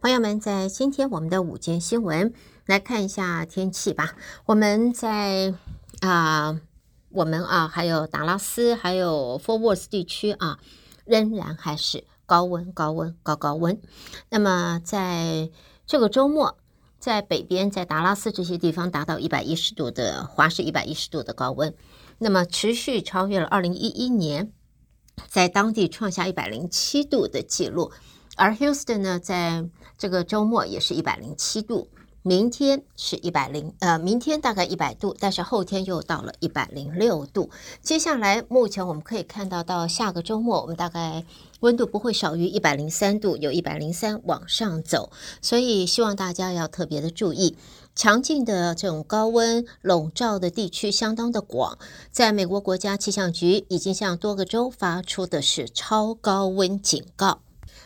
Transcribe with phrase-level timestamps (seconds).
[0.00, 2.32] 朋友们，在今天我们的午间新闻
[2.66, 4.14] 来看一下天气吧。
[4.46, 5.52] 我们在
[6.00, 6.60] 啊、
[7.10, 10.60] 我们啊，还有达拉斯，还有 forworth 地区啊，
[11.04, 13.80] 仍然还是高温、高温、高高温。
[14.30, 15.50] 那么在
[15.84, 16.56] 这个周末，
[17.00, 21.74] 在北边，在达拉斯这些地方达到一百一十度的华氏一百一十度的高温，
[22.18, 24.52] 那么持续超越了二零一一年
[25.26, 27.90] 在当地创下一百零七度的记录。
[28.36, 29.68] 而 Houston 呢，在
[29.98, 31.88] 这个周末也是一百零七度，
[32.22, 37.50] 明天是一百零呃，明天大概一百度，但是后天又到了一百零六度。
[37.82, 41.24] 接下来，目前我们可以看到，到下个周末，我们大概
[41.60, 45.10] 温度不会少于一百零三度，有一百零三往上走。
[45.42, 47.56] 所以，希望大家要特别的注意，
[47.96, 51.76] 强劲的这种高温笼罩的地区相当的广。
[52.12, 57.40] 在美国国家气象局已经向多个州发出的是超高温警告。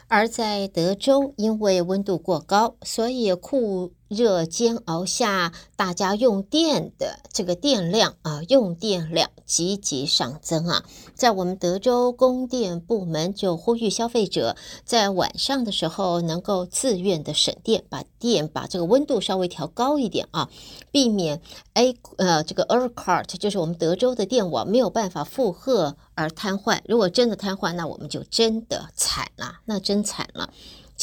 [0.08, 10.84] 而在德州，因为温度过高，所以酷热煎熬下，大家用电的这个电量啊，用电量急急上增啊。
[11.14, 20.50] 在我们德州供电部门就呼吁消费者在晚上的时候能够自愿的省电，把电把这个温度稍微调高一点啊，
[20.90, 21.40] 避免
[21.72, 26.80] A 呃这个 ERCOT 就是我们德州的电网没有办法负荷而瘫痪。
[26.86, 30.52] 如果真的瘫痪，那我们就真的惨了，那真惨了。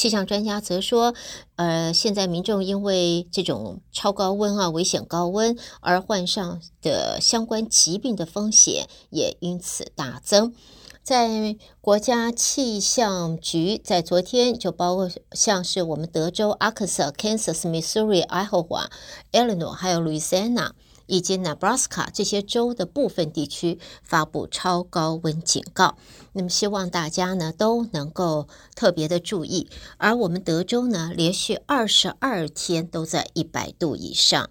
[0.00, 1.14] 气象专家则说，
[1.56, 10.54] 呃，现在民众因为这种超高温啊，危险高温而患上的相关疾病的风险也因此大增。
[11.02, 18.88] 在国家气象局在昨天就包括像是我们德州、阿克萨、Kansas、Missouri、爱荷华、
[19.32, 20.74] Illinois 还有路易斯安那。
[21.10, 25.96] 以及 Nebraska 这些州的部分地区发布超高温警告，
[26.32, 29.68] 那么希望大家呢都能够特别的注意。
[29.98, 34.50] 而我们德州呢，连续二十二天都在一百度以上，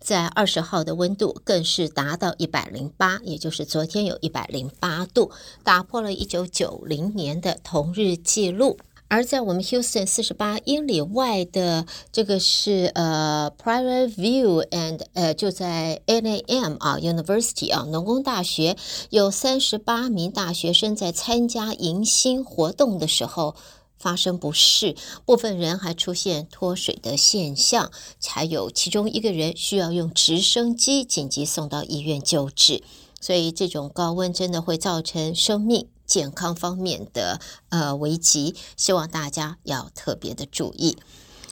[0.00, 5.30] 在二十号的温度更是达到一百零八，也就是昨天有一百零八度，
[5.62, 8.76] 打破了一九九零年的同日记录。
[9.10, 18.76] 而在我们 Houston 四十八英里外的这个是呃 Prairie View and 呃就在 NAM 啊 University 啊农工大学
[19.10, 23.56] 有三十八名大学生在参加迎新活动的时候
[23.98, 24.94] 发生不适，
[25.26, 27.90] 部分人还出现脱水的现象，
[28.24, 32.84] 还有其中一个人需要用直升机紧急送到医院救治，
[33.20, 35.88] 所以这种高温真的会造成生命。
[36.10, 40.98] 健康方面的呃危机，希望大家要特别的注意。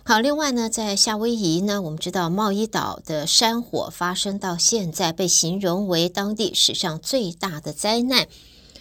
[0.05, 8.27] 好，另外呢，在夏威夷呢，我们知道茂宜岛的山火发生到现在，被形容为当地史上最大的灾难。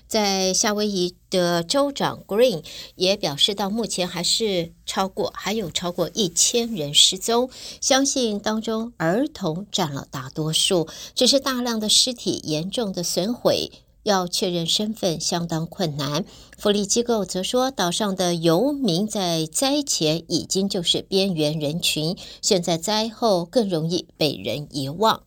[0.07, 2.63] 在夏威夷的州长 Green
[2.95, 7.49] 也表示，到目前还是超过还有超过一千人失踪，
[7.81, 13.69] 相信当中儿童占了大多数，只是大量的尸体严重的损毁。
[14.07, 16.25] 要确认身份相当困难。
[16.57, 25.26] 福利机构则说，岛上的游民在灾前已经就是边缘人群，现在灾后更容易被人遗忘。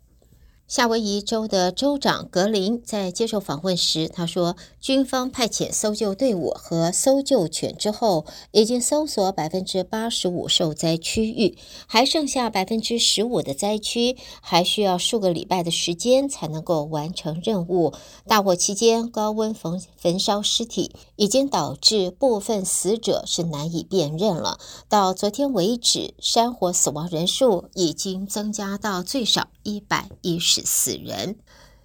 [0.70, 11.58] 夏威夷州的州长格林在接受访问时，他说：“军方派遣搜救队伍和搜救犬之后，已经搜索百分之八十五受灾区域，
[11.88, 17.92] 还剩下百分之十五的灾区，还需要数个礼拜的时间才能够完成任务。
[18.28, 24.60] 大火期间，高温焚焚烧尸体，已经导致部分死者是难以辨认了。
[24.88, 31.37] 到昨天为止，山火死亡人数已经增加到最少一百一十。”四人。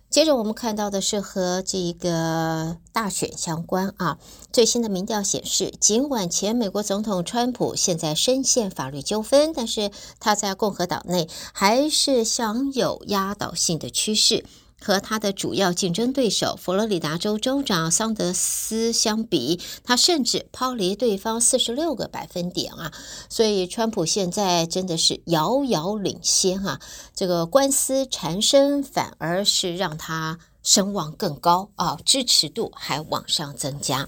[0.07, 4.17] 接着我们看到的是和这个大选相关啊。
[4.53, 14.45] 最新的民调显示，尽管前美国总统川普现在深陷法律纠纷，但是他在共和党内还是享有压倒性的趋势。
[14.81, 22.93] 和他的主要竞争对手佛罗里达州州长桑德斯相比，他甚至抛离对方四十六个百分点啊！
[23.29, 26.79] 所以，川普现在真的是遥遥领先啊！
[27.15, 34.07] 这个官司缠身，反而是让他声望更高啊，支持度还往上增加。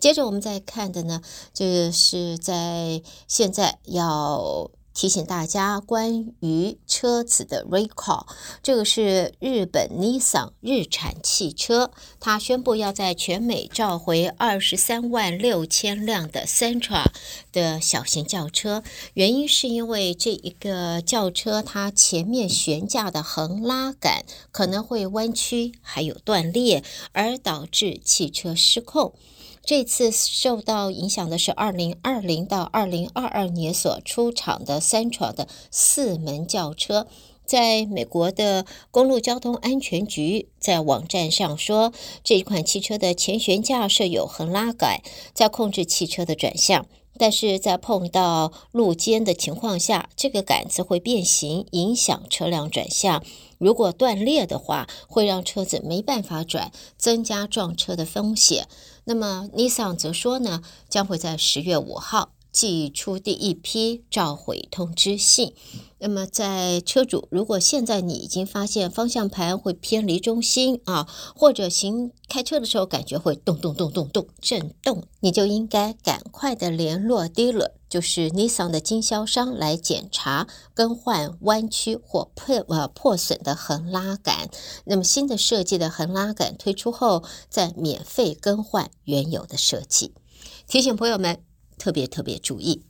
[0.00, 1.22] 接着，我们再看的呢，
[1.54, 4.70] 就是在现在要。
[4.92, 8.26] 提醒大家关于车子的 recall，
[8.62, 17.04] 这个是日本 Nissan 日产汽车，它宣布要在全美召回二十三万六千辆的 Sentra
[17.52, 18.82] 的小型轿车，
[19.14, 29.14] 原因是因为这一个轿车它前面悬架的横拉杆可能会弯曲，还有断裂，而导致汽车失控。
[29.62, 37.06] 这次受到影响的是二零二零到二零二二年所出厂的三厂的四门轿车。
[37.44, 41.92] 在美国的公路交通安全局在网站上说，
[42.22, 45.02] 这款汽车的前悬架设有横拉杆，
[45.34, 46.86] 在控制汽车的转向。
[47.18, 53.22] 但是在碰到路肩的情况下，这个杆子会变形，影响车辆转向。
[53.58, 58.68] 如果断裂的话，会让车子没办法转，增加撞车的风险。
[59.04, 65.54] 那么，Nissan 则说呢，将会在十月五号寄出第一批召回通知信。
[66.02, 71.06] 那么，在车主如果现在你已经发现方向盘会偏离中心啊，
[71.36, 84.48] 或者行开车的时候感觉会动动动动动震动，你就应该赶快的联络 dealer，就是 Nissan 的经销商来检查更换弯曲或破呃破损的横拉杆。
[84.86, 90.14] 那么新的设计的横拉杆推出后，再免费更换原有的设计。
[90.66, 91.42] 提醒朋友们
[91.80, 92.84] 特别特别注意。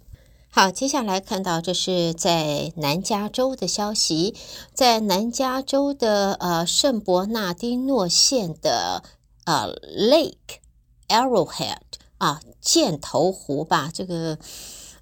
[0.53, 4.35] 好，接下来看到这是在南加州的消息，
[4.75, 9.05] 在南加州的呃圣伯纳丁诺县的
[9.45, 10.59] 呃 Lake
[11.07, 11.79] Arrowhead
[12.19, 14.39] 啊箭头湖吧，这个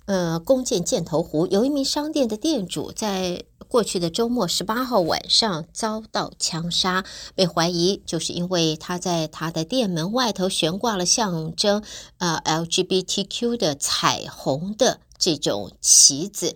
[0.05, 7.05] 呃弓箭箭头湖，有一名商店的店主在过去的周末十八号晚上遭到枪杀，
[7.35, 11.83] 被怀疑就是因为他在他的店门外头悬挂了象征
[12.17, 15.01] 呃 LGBTQ 的彩虹的。
[15.21, 16.55] 这种旗子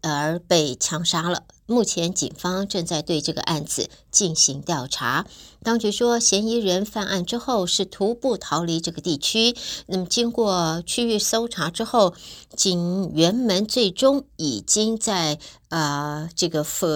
[0.00, 1.44] 而被枪杀了。
[1.72, 5.26] 目前警方正在对这个案子进行调查。
[5.62, 9.56] 当局说，嫌疑人犯案之后是徒步逃离这个地区。
[9.86, 12.14] 那么，经过区域搜查之后，
[12.54, 15.38] 警员们最终已经在
[15.68, 16.86] 啊、这个附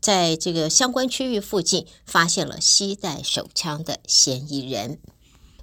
[0.00, 4.98] 在这个相关区域附近发现了携带手枪的嫌疑人。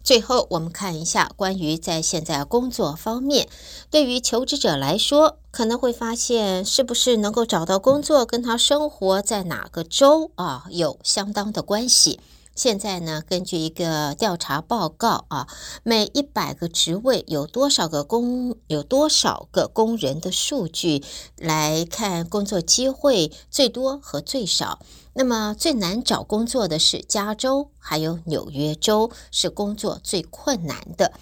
[0.04, 3.48] 最后，我们看一下关于在现在工作方面，
[3.90, 12.20] 对于求职者来说，可能会发现是不是能够找到工作，跟他生活在哪个州啊有相当的关系。
[12.56, 15.48] 现在呢，根据一个调查报告啊，
[15.82, 21.04] 每一百个职位有多少个工，有多少个工人的数据
[21.38, 24.80] 来看工作机会最多和最少。
[25.16, 31.14] 那么最难找工作的是加州，还有纽约州是工作最困难的。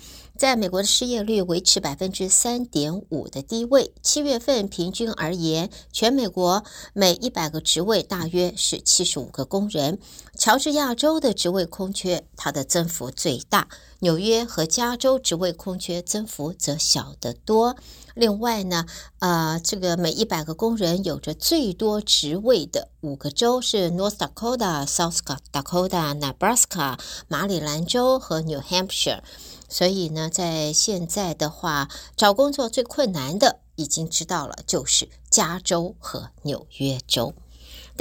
[0.41, 9.99] 在美国的失业率维持百分之三点五的低位，七月份平均而言，全美国每一百个职位大约是七十五个工人。
[10.35, 13.67] 乔治亚州的职位空缺，它的增幅最大；
[13.99, 17.75] 纽约和加州职位空缺增幅则小得多。
[18.13, 18.85] 另外呢，
[19.19, 25.19] 呃，这个每一百个工人有着最多职位的五个州是 North Dakota、South
[25.51, 29.21] Dakota、Nebraska、马里兰州和 New Hampshire。
[29.69, 31.87] 所以呢，在现在的话，
[32.17, 37.33] 找工作最困难的已经知道了，就是加州和纽约州。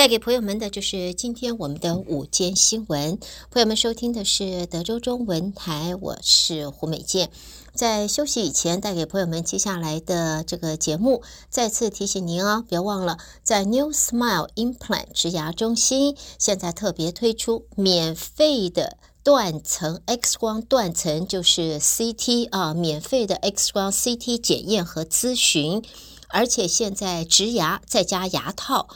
[0.01, 3.19] 带给朋友们的就是今天我们的午间新闻。
[3.51, 7.31] 朋友们收听的是德州中文台，我是胡美健。
[7.75, 18.97] 在休息以前，带给朋友们接下来的这个节目，再次提醒您哦，别忘了在 New Smile Implant 植牙中心，现在特别推出免费的。
[19.23, 25.83] 断层 X 光断层就是 CT 啊，免费的 X 光 CT 检验和咨询，
[26.29, 28.89] 而且现在植牙再加牙套，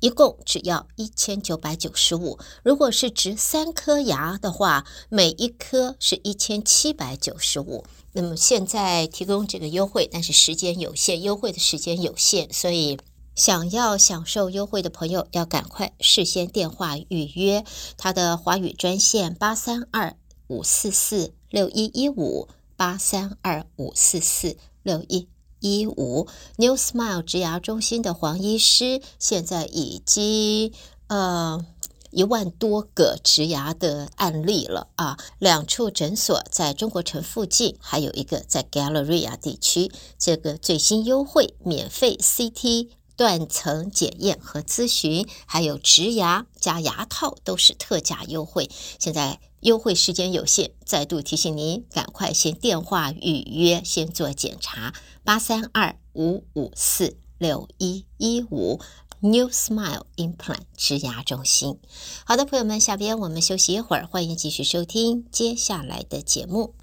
[0.00, 2.38] 一共只要一千九百九十五。
[2.64, 7.84] 如果是植三颗牙的话，每一颗是一千七百九十五。
[8.12, 12.98] 那么现在提供这个优惠，但是时间有限，优惠的时间有限，所以。
[13.36, 17.64] 想要享受优惠的朋友，要赶快事先电话预约
[17.96, 20.14] 他的华语专线八三二
[20.48, 25.28] 五四四六一一五八三二五四四六一
[25.60, 26.26] 一五。
[26.56, 30.72] New Smile 植牙中心的黄医师现在已经
[31.06, 31.64] 呃
[32.10, 39.92] 一万多个植牙的案例了啊，两处诊所在中国城附近，还有一个在 Galleria 地区。
[40.18, 42.88] 这个最新优惠，免费 CT。
[43.16, 48.70] 断层检验和咨询，还有植牙加牙套都是特价优惠。
[48.98, 54.94] 现在优惠时间有限，再度提醒您，赶快先电话预约，先做检查。
[55.22, 58.80] 八三二五五四六一一五
[59.20, 61.78] New Smile Implant 植牙中心。
[62.24, 66.74] 好的，朋友们，下边我们休息一会儿，欢迎继续收听接下来的节目。